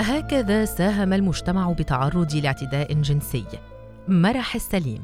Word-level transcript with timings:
هكذا 0.00 0.64
ساهم 0.64 1.12
المجتمع 1.12 1.72
بتعرض 1.72 2.34
لاعتداء 2.34 2.92
جنسي. 2.92 3.44
مرح 4.08 4.54
السليم. 4.54 5.02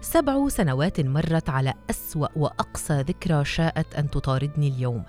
سبع 0.00 0.48
سنوات 0.48 1.00
مرت 1.00 1.50
على 1.50 1.74
أسوأ 1.90 2.28
وأقصى 2.36 3.00
ذكرى 3.00 3.44
شاءت 3.44 3.94
أن 3.94 4.10
تطاردني 4.10 4.68
اليوم. 4.68 5.02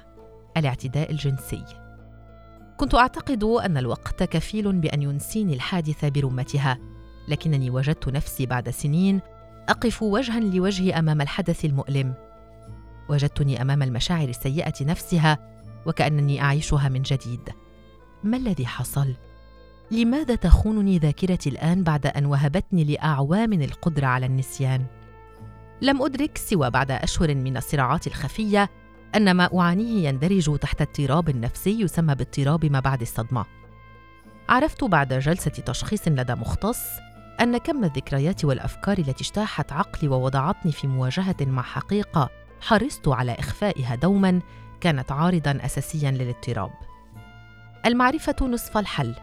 الاعتداء 0.58 1.12
الجنسي. 1.12 1.64
كنت 2.78 2.96
أعتقد 2.96 3.44
أن 3.44 3.78
الوقت 3.78 4.24
كفيل 4.24 4.74
بأن 4.74 5.02
ينسيني 5.02 5.54
الحادثة 5.54 6.10
برمتها 6.10 6.78
لكنني 7.28 7.70
وجدت 7.70 8.08
نفسي 8.08 8.46
بعد 8.46 8.70
سنين 8.70 9.20
أقف 9.70 10.04
وجها 10.04 10.40
لوجه 10.40 11.00
أمام 11.00 11.22
الحدث 11.22 11.66
المؤلم. 11.66 12.14
وجدتني 13.10 13.62
أمام 13.62 13.84
المشاعر 13.84 14.30
السيئة 14.30 14.74
نفسها 14.82 15.38
وكأنني 15.86 16.42
أعيشها 16.42 16.90
من 16.90 17.02
جديد. 17.02 17.50
ما 18.24 18.38
الذي 18.38 18.66
حصل؟ 18.66 19.14
لماذا 19.92 20.36
تخونني 20.36 20.98
ذاكرتي 20.98 21.50
الآن 21.50 21.84
بعد 21.84 22.08
أن 22.08 22.26
وهبتني 22.26 22.84
لأعوام 22.84 23.54
القدرة 23.54 24.06
على 24.06 24.26
النسيان؟ 24.26 24.86
لم 25.82 26.02
أدرك 26.02 26.38
سوى 26.38 26.70
بعد 26.70 26.92
أشهر 26.92 27.36
من 27.36 27.58
الصراعات 27.58 28.08
الخفية 28.08 28.70
أن 29.16 29.32
ما 29.32 29.60
أعانيه 29.60 30.08
يندرج 30.08 30.58
تحت 30.58 30.82
اضطراب 30.82 31.30
نفسي 31.30 31.82
يسمى 31.82 32.16
باضطراب 32.16 32.66
ما 32.66 32.80
بعد 32.80 33.02
الصدمة. 33.02 33.46
عرفت 34.50 34.84
بعد 34.84 35.14
جلسة 35.14 35.52
تشخيص 35.52 36.08
لدى 36.08 36.36
مختص 36.36 36.80
أن 37.42 37.58
كم 37.58 37.84
الذكريات 37.84 38.46
والأفكار 38.46 38.98
التي 38.98 39.24
اجتاحت 39.24 39.72
عقلي 39.72 40.10
ووضعتني 40.10 40.72
في 40.72 40.88
مواجهة 40.88 41.36
مع 41.42 41.62
حقيقة 41.62 42.30
حرصت 42.62 43.08
على 43.08 43.32
إخفائها 43.32 43.96
دوما 43.96 44.42
كانت 44.82 45.12
عارضا 45.12 45.60
اساسيا 45.66 46.12
للاضطراب. 46.12 46.89
المعرفة 47.86 48.36
نصف 48.42 48.78
الحل. 48.78 49.16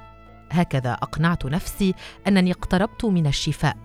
هكذا 0.50 0.92
أقنعت 0.92 1.46
نفسي 1.46 1.94
أنني 2.28 2.52
اقتربت 2.52 3.04
من 3.04 3.26
الشفاء 3.26 3.76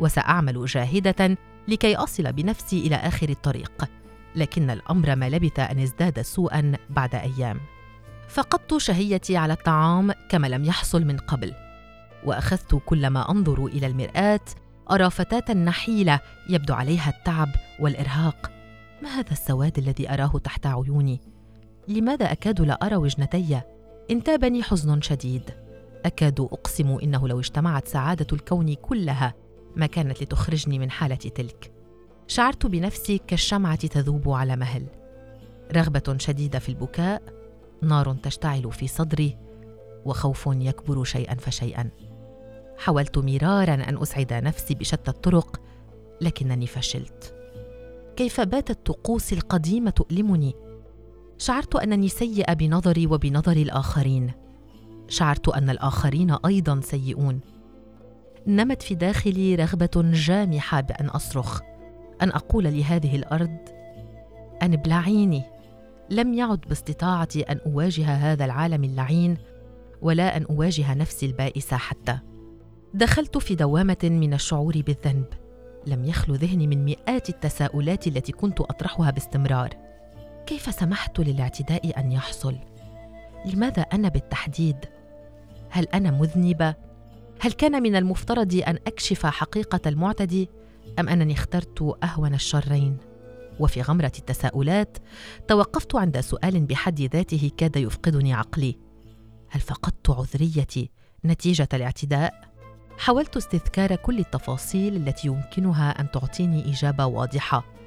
وسأعمل 0.00 0.64
جاهدة 0.64 1.36
لكي 1.68 1.96
أصل 1.96 2.32
بنفسي 2.32 2.86
إلى 2.86 2.96
آخر 2.96 3.28
الطريق. 3.28 3.84
لكن 4.36 4.70
الأمر 4.70 5.16
ما 5.16 5.28
لبث 5.28 5.60
أن 5.60 5.78
ازداد 5.78 6.20
سوءا 6.20 6.72
بعد 6.90 7.14
أيام. 7.14 7.60
فقدت 8.28 8.76
شهيتي 8.76 9.36
على 9.36 9.52
الطعام 9.52 10.12
كما 10.28 10.46
لم 10.46 10.64
يحصل 10.64 11.04
من 11.04 11.16
قبل 11.16 11.54
وأخذت 12.24 12.82
كلما 12.86 13.30
أنظر 13.30 13.66
إلى 13.66 13.86
المرآة 13.86 14.40
أرى 14.90 15.10
فتاة 15.10 15.54
نحيلة 15.54 16.20
يبدو 16.48 16.74
عليها 16.74 17.10
التعب 17.10 17.48
والإرهاق. 17.80 18.50
ما 19.02 19.08
هذا 19.08 19.32
السواد 19.32 19.78
الذي 19.78 20.10
أراه 20.10 20.38
تحت 20.44 20.66
عيوني؟ 20.66 21.20
لماذا 21.88 22.32
أكاد 22.32 22.60
لا 22.60 22.86
أرى 22.86 22.96
وجنتي؟ 22.96 23.60
انتابني 24.10 24.62
حزن 24.62 25.00
شديد. 25.00 25.42
أكاد 26.04 26.40
أقسم 26.40 26.98
إنه 27.02 27.28
لو 27.28 27.38
اجتمعت 27.40 27.88
سعادة 27.88 28.26
الكون 28.32 28.74
كلها 28.74 29.34
ما 29.76 29.86
كانت 29.86 30.22
لتخرجني 30.22 30.78
من 30.78 30.90
حالتي 30.90 31.30
تلك. 31.30 31.72
شعرت 32.26 32.66
بنفسي 32.66 33.18
كالشمعة 33.18 33.86
تذوب 33.86 34.28
على 34.28 34.56
مهل. 34.56 34.86
رغبة 35.72 36.16
شديدة 36.18 36.58
في 36.58 36.68
البكاء 36.68 37.22
نار 37.82 38.14
تشتعل 38.14 38.72
في 38.72 38.88
صدري 38.88 39.36
وخوف 40.04 40.48
يكبر 40.52 41.04
شيئا 41.04 41.34
فشيئا. 41.34 41.90
حاولت 42.78 43.18
مرارا 43.18 43.74
أن 43.74 43.98
أسعد 44.02 44.32
نفسي 44.32 44.74
بشتى 44.74 45.10
الطرق 45.10 45.60
لكنني 46.20 46.66
فشلت. 46.66 47.34
كيف 48.16 48.40
باتت 48.40 48.86
طقوسي 48.86 49.34
القديمة 49.34 49.90
تؤلمني؟ 49.90 50.54
شعرت 51.38 51.76
أنني 51.76 52.08
سيئة 52.08 52.52
بنظري 52.52 53.06
وبنظر 53.06 53.52
الآخرين. 53.52 54.32
شعرت 55.08 55.48
أن 55.48 55.70
الآخرين 55.70 56.36
أيضا 56.46 56.80
سيئون. 56.80 57.40
نمت 58.46 58.82
في 58.82 58.94
داخلي 58.94 59.54
رغبة 59.54 59.90
جامحة 59.96 60.80
بأن 60.80 61.06
أصرخ 61.06 61.60
أن 62.22 62.28
أقول 62.30 62.64
لهذه 62.64 63.16
الأرض 63.16 63.56
ان 64.62 64.72
ابلعيني 64.72 65.42
لم 66.10 66.34
يعد 66.34 66.60
باستطاعتي 66.60 67.42
أن 67.42 67.60
أواجه 67.66 68.14
هذا 68.14 68.44
العالم 68.44 68.84
اللعين 68.84 69.36
ولا 70.02 70.36
أن 70.36 70.44
أواجه 70.50 70.94
نفسي 70.94 71.26
البائسة 71.26 71.76
حتى. 71.76 72.18
دخلت 72.94 73.38
في 73.38 73.54
دوامة 73.54 73.96
من 74.02 74.34
الشعور 74.34 74.82
بالذنب. 74.86 75.26
لم 75.86 76.04
يخلو 76.04 76.34
ذهني 76.34 76.66
من 76.66 76.84
مئات 76.84 77.28
التساؤلات 77.28 78.06
التي 78.06 78.32
كنت 78.32 78.60
أطرحها 78.60 79.10
باستمرار. 79.10 79.87
كيف 80.48 80.74
سمحت 80.74 81.20
للاعتداء 81.20 82.00
أن 82.00 82.12
يحصل؟ 82.12 82.58
لماذا 83.44 83.82
أنا 83.82 84.08
بالتحديد؟ 84.08 84.76
هل 85.70 85.84
أنا 85.84 86.10
مذنبة؟ 86.10 86.74
هل 87.40 87.52
كان 87.52 87.82
من 87.82 87.96
المفترض 87.96 88.54
أن 88.54 88.78
أكشف 88.86 89.26
حقيقة 89.26 89.80
المعتدي؟ 89.86 90.50
أم 90.98 91.08
أنني 91.08 91.32
اخترت 91.32 91.96
أهون 92.04 92.34
الشرين؟ 92.34 92.96
وفي 93.60 93.82
غمرة 93.82 94.12
التساؤلات 94.18 94.98
توقفت 95.48 95.94
عند 95.94 96.20
سؤال 96.20 96.60
بحد 96.60 97.00
ذاته 97.00 97.50
كاد 97.56 97.76
يفقدني 97.76 98.34
عقلي. 98.34 98.78
هل 99.48 99.60
فقدت 99.60 100.10
عذريتي 100.10 100.90
نتيجة 101.24 101.68
الاعتداء؟ 101.74 102.34
حاولت 102.98 103.36
استذكار 103.36 103.96
كل 103.96 104.18
التفاصيل 104.18 104.96
التي 104.96 105.28
يمكنها 105.28 106.00
أن 106.00 106.10
تعطيني 106.10 106.70
إجابة 106.70 107.06
واضحة. 107.06 107.77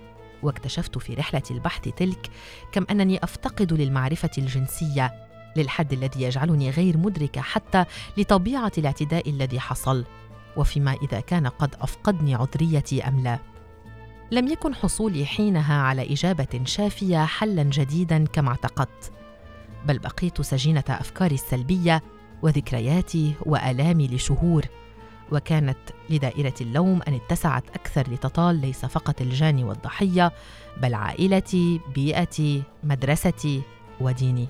واكتشفت 0.44 0.98
في 0.98 1.14
رحلة 1.14 1.42
البحث 1.52 1.90
تلك 1.98 2.30
كم 2.72 2.86
أنني 2.92 3.24
أفتقد 3.24 3.74
للمعرفة 3.74 4.30
الجنسية 4.38 5.14
للحد 5.56 5.94
الذي 5.94 6.22
يجعلني 6.22 6.70
غير 6.70 6.98
مدركه 6.98 7.42
حتى 7.42 7.86
لطبيعة 8.18 8.72
الاعتداء 8.78 9.30
الذي 9.30 9.60
حصل 9.60 10.06
وفيما 10.58 10.96
إذا 11.04 11.20
كان 11.20 11.48
قد 11.48 11.76
أفقدني 11.82 12.36
عذريتي 12.36 13.08
أم 13.08 13.20
لا. 13.20 13.40
لم 14.32 14.48
يكن 14.48 14.76
حصولي 14.76 15.26
حينها 15.26 15.82
على 15.82 16.14
إجابة 16.14 16.62
شافية 16.64 17.26
حلا 17.26 17.64
جديدا 17.64 18.26
كما 18.26 18.50
اعتقدت 18.50 19.12
بل 19.86 20.00
بقيت 20.00 20.42
سجينة 20.42 20.84
أفكاري 20.90 21.36
السلبية 21.36 22.04
وذكرياتي 22.42 23.34
وآلامي 23.46 24.08
لشهور. 24.08 24.66
وكانت 25.32 25.78
لدائرة 26.10 26.54
اللوم 26.62 27.02
أن 27.08 27.14
اتسعت 27.14 27.64
أكثر 27.70 28.12
لتطال 28.12 28.56
ليس 28.56 28.86
فقط 28.86 29.22
الجاني 29.22 29.64
والضحية 29.64 30.32
بل 30.82 30.94
عائلتي 30.94 31.80
بيئتي 31.96 32.64
مدرستي 32.84 33.62
وديني. 34.02 34.48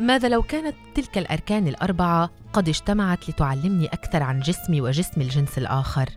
ماذا 0.00 0.28
لو 0.28 0.42
كانت 0.42 0.74
تلك 0.94 1.18
الأركان 1.18 1.68
الأربعة 1.68 2.30
قد 2.52 2.68
اجتمعت 2.68 3.30
لتعلمني 3.30 3.86
أكثر 3.86 4.22
عن 4.22 4.40
جسمي 4.40 4.80
وجسم 4.80 5.20
الجنس 5.20 5.58
الآخر؟ 5.58 6.08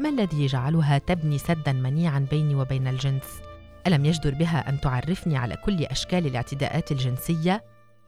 ما 0.00 0.08
الذي 0.08 0.44
يجعلها 0.44 0.98
تبني 0.98 1.38
سدا 1.38 1.72
منيعا 1.72 2.26
بيني 2.30 2.54
وبين 2.54 2.88
الجنس؟ 2.88 3.40
ألم 3.86 4.04
يجدر 4.04 4.34
بها 4.34 4.68
أن 4.68 4.80
تعرفني 4.80 5.36
على 5.36 5.56
كل 5.56 5.84
أشكال 5.84 6.26
الاعتداءات 6.26 6.92
الجنسية؟ 6.92 7.64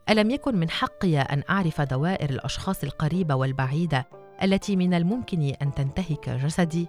ألم 0.09 0.31
يكن 0.31 0.57
من 0.57 0.71
حقي 0.71 1.19
أن 1.19 1.43
أعرف 1.51 1.81
دوائر 1.81 2.31
الأشخاص 2.31 2.85
القريبة 2.85 3.35
والبعيدة 3.35 4.07
التي 4.43 4.77
من 4.77 4.95
الممكن 4.95 5.53
أن 5.63 5.75
تنتهك 5.75 6.31
جسدي. 6.31 6.89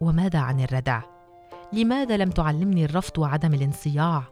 وماذا 0.00 0.38
عن 0.38 0.60
الردع؟ 0.60 1.02
لماذا 1.72 2.16
لم 2.16 2.30
تعلمني 2.30 2.84
الرفض 2.84 3.18
وعدم 3.18 3.54
الانصياع؟ 3.54 4.22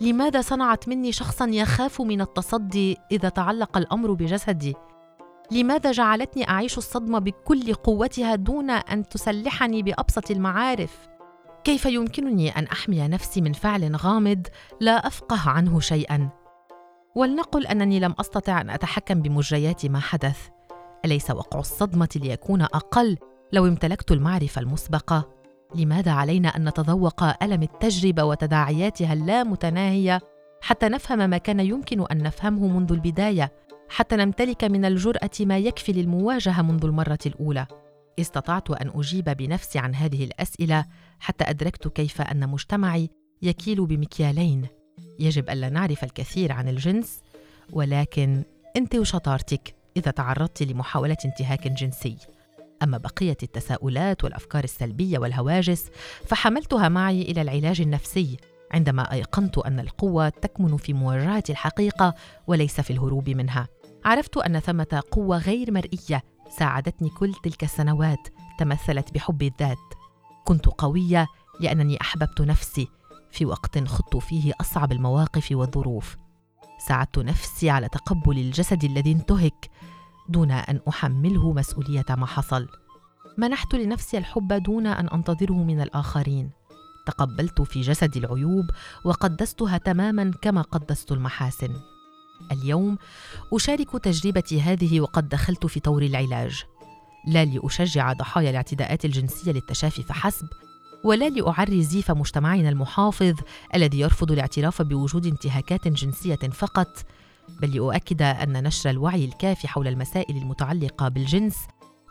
لماذا 0.00 0.40
صنعت 0.40 0.88
مني 0.88 1.12
شخصا 1.12 1.46
يخاف 1.46 2.00
من 2.00 2.20
التصدي 2.20 2.98
إذا 3.12 3.28
تعلق 3.28 3.76
الأمر 3.76 4.12
بجسدي؟ 4.12 4.74
لماذا 5.50 5.92
جعلتني 5.92 6.48
أعيش 6.48 6.78
الصدمة 6.78 7.18
بكل 7.18 7.74
قوتها 7.74 8.34
دون 8.34 8.70
أن 8.70 9.08
تسلحني 9.08 9.82
بأبسط 9.82 10.30
المعارف؟ 10.30 11.08
كيف 11.64 11.86
يمكنني 11.86 12.50
أن 12.50 12.64
أحمي 12.64 13.08
نفسي 13.08 13.40
من 13.40 13.52
فعل 13.52 13.96
غامض 13.96 14.46
لا 14.80 15.06
أفقه 15.06 15.50
عنه 15.50 15.80
شيئا؟ 15.80 16.28
ولنقل 17.14 17.66
أنني 17.66 18.00
لم 18.00 18.14
أستطع 18.20 18.60
أن 18.60 18.70
أتحكم 18.70 19.22
بمجريات 19.22 19.86
ما 19.86 20.00
حدث. 20.00 20.48
أليس 21.04 21.30
وقع 21.30 21.60
الصدمة 21.60 22.08
ليكون 22.16 22.62
أقل 22.62 23.16
لو 23.52 23.66
امتلكت 23.66 24.12
المعرفة 24.12 24.60
المسبقة؟ 24.60 25.28
لماذا 25.74 26.12
علينا 26.12 26.48
أن 26.48 26.68
نتذوق 26.68 27.42
ألم 27.42 27.62
التجربة 27.62 28.24
وتداعياتها 28.24 29.12
اللامتناهيه 29.12 30.20
حتى 30.60 30.88
نفهم 30.88 31.30
ما 31.30 31.38
كان 31.38 31.60
يمكن 31.60 32.06
أن 32.10 32.22
نفهمه 32.22 32.68
منذ 32.68 32.92
البداية 32.92 33.52
حتى 33.88 34.16
نمتلك 34.16 34.64
من 34.64 34.84
الجرأة 34.84 35.30
ما 35.40 35.58
يكفي 35.58 35.92
للمواجهة 35.92 36.62
منذ 36.62 36.84
المرة 36.84 37.18
الأولى؟ 37.26 37.66
استطعت 38.20 38.70
أن 38.70 38.90
أجيب 38.94 39.24
بنفسي 39.24 39.78
عن 39.78 39.94
هذه 39.94 40.24
الأسئلة 40.24 40.84
حتى 41.20 41.44
أدركت 41.44 41.88
كيف 41.88 42.20
أن 42.20 42.48
مجتمعي 42.48 43.10
يكيل 43.42 43.86
بمكيالين. 43.86 44.66
يجب 45.18 45.50
ألا 45.50 45.68
نعرف 45.68 46.04
الكثير 46.04 46.52
عن 46.52 46.68
الجنس 46.68 47.20
ولكن 47.72 48.42
انت 48.76 48.94
وشطارتك 48.94 49.74
إذا 49.96 50.10
تعرضت 50.10 50.62
لمحاولة 50.62 51.16
انتهاك 51.24 51.68
جنسي. 51.68 52.16
أما 52.82 52.98
بقية 52.98 53.36
التساؤلات 53.42 54.24
والأفكار 54.24 54.64
السلبية 54.64 55.18
والهواجس 55.18 55.90
فحملتها 56.26 56.88
معي 56.88 57.22
إلى 57.22 57.42
العلاج 57.42 57.80
النفسي 57.80 58.36
عندما 58.72 59.12
أيقنت 59.12 59.58
أن 59.58 59.80
القوة 59.80 60.28
تكمن 60.28 60.76
في 60.76 60.92
مواجهة 60.92 61.44
الحقيقة 61.50 62.14
وليس 62.46 62.80
في 62.80 62.92
الهروب 62.92 63.30
منها. 63.30 63.68
عرفت 64.04 64.36
أن 64.36 64.60
ثمة 64.60 65.02
قوة 65.10 65.38
غير 65.38 65.72
مرئية 65.72 66.22
ساعدتني 66.58 67.08
كل 67.08 67.34
تلك 67.44 67.64
السنوات 67.64 68.28
تمثلت 68.58 69.14
بحب 69.14 69.42
الذات. 69.42 69.78
كنت 70.44 70.66
قوية 70.66 71.26
لأنني 71.60 72.00
أحببت 72.00 72.40
نفسي 72.40 72.88
في 73.30 73.46
وقت 73.46 73.78
خضت 73.88 74.16
فيه 74.16 74.52
أصعب 74.60 74.92
المواقف 74.92 75.52
والظروف. 75.52 76.16
ساعدت 76.88 77.18
نفسي 77.18 77.70
على 77.70 77.88
تقبل 77.88 78.38
الجسد 78.38 78.84
الذي 78.84 79.12
انتهك 79.12 79.61
دون 80.28 80.50
أن 80.50 80.80
أحمله 80.88 81.52
مسؤولية 81.52 82.04
ما 82.10 82.26
حصل. 82.26 82.68
منحت 83.38 83.74
لنفسي 83.74 84.18
الحب 84.18 84.52
دون 84.52 84.86
أن 84.86 85.08
أنتظره 85.08 85.64
من 85.64 85.80
الآخرين. 85.80 86.50
تقبلت 87.06 87.62
في 87.62 87.80
جسدي 87.80 88.18
العيوب 88.18 88.70
وقدستها 89.04 89.78
تماما 89.78 90.30
كما 90.42 90.62
قدست 90.62 91.12
المحاسن. 91.12 91.74
اليوم 92.52 92.98
أشارك 93.52 93.90
تجربتي 93.90 94.60
هذه 94.60 95.00
وقد 95.00 95.28
دخلت 95.28 95.66
في 95.66 95.80
طور 95.80 96.02
العلاج. 96.02 96.64
لا 97.26 97.44
لأشجع 97.44 98.12
ضحايا 98.12 98.50
الاعتداءات 98.50 99.04
الجنسية 99.04 99.52
للتشافي 99.52 100.02
فحسب 100.02 100.46
ولا 101.04 101.28
لأعري 101.28 101.82
زيف 101.82 102.10
مجتمعنا 102.10 102.68
المحافظ 102.68 103.34
الذي 103.74 104.00
يرفض 104.00 104.32
الاعتراف 104.32 104.82
بوجود 104.82 105.26
انتهاكات 105.26 105.88
جنسية 105.88 106.36
فقط. 106.36 107.04
بل 107.62 107.76
لأؤكد 107.76 108.22
أن 108.22 108.62
نشر 108.62 108.90
الوعي 108.90 109.24
الكافي 109.24 109.68
حول 109.68 109.88
المسائل 109.88 110.36
المتعلقة 110.36 111.08
بالجنس 111.08 111.56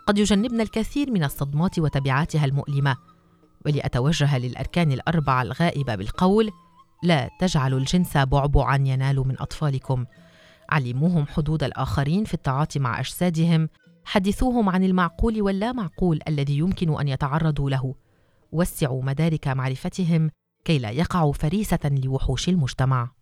قد 0.07 0.17
يجنبنا 0.17 0.63
الكثير 0.63 1.11
من 1.11 1.23
الصدمات 1.23 1.79
وتبعاتها 1.79 2.45
المؤلمة. 2.45 2.97
ولأتوجه 3.65 4.37
للأركان 4.37 4.91
الاربعه 4.91 5.41
الغائبه 5.41 5.95
بالقول 5.95 6.49
لا 7.03 7.29
تجعلوا 7.39 7.79
الجنس 7.79 8.17
بعبعا 8.17 8.75
ينال 8.75 9.27
من 9.27 9.35
أطفالكم. 9.39 10.05
علموهم 10.69 11.25
حدود 11.27 11.63
الآخرين 11.63 12.23
في 12.23 12.33
التعاطي 12.33 12.79
مع 12.79 12.99
أجسادهم. 12.99 13.69
حدثوهم 14.05 14.69
عن 14.69 14.83
المعقول 14.83 15.41
واللا 15.41 15.71
معقول 15.71 16.19
الذي 16.27 16.57
يمكن 16.57 16.99
أن 16.99 17.07
يتعرضوا 17.07 17.69
له. 17.69 17.95
وسعوا 18.51 19.03
مدارك 19.03 19.47
معرفتهم 19.47 20.31
كي 20.65 20.79
لا 20.79 20.89
يقعوا 20.89 21.33
فريسة 21.33 21.79
لوحوش 22.03 22.49
المجتمع. 22.49 23.20